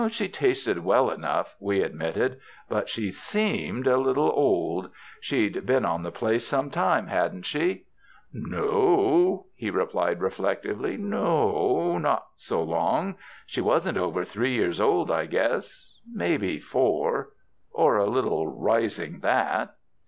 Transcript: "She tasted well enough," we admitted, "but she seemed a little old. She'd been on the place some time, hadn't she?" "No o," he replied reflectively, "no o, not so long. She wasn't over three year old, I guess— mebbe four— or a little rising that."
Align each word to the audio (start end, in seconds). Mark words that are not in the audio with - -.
"She 0.09 0.29
tasted 0.29 0.83
well 0.83 1.11
enough," 1.11 1.55
we 1.59 1.83
admitted, 1.83 2.39
"but 2.67 2.89
she 2.89 3.11
seemed 3.11 3.85
a 3.85 3.97
little 3.97 4.31
old. 4.33 4.89
She'd 5.19 5.63
been 5.67 5.85
on 5.85 6.01
the 6.01 6.09
place 6.11 6.43
some 6.43 6.71
time, 6.71 7.05
hadn't 7.05 7.43
she?" 7.45 7.83
"No 8.33 8.63
o," 8.67 9.45
he 9.53 9.69
replied 9.69 10.19
reflectively, 10.19 10.97
"no 10.97 11.53
o, 11.55 11.97
not 11.99 12.25
so 12.35 12.63
long. 12.63 13.13
She 13.45 13.61
wasn't 13.61 13.99
over 13.99 14.25
three 14.25 14.53
year 14.55 14.73
old, 14.81 15.11
I 15.11 15.27
guess— 15.27 15.99
mebbe 16.11 16.59
four— 16.63 17.33
or 17.71 17.97
a 17.97 18.09
little 18.09 18.47
rising 18.47 19.19
that." 19.19 19.75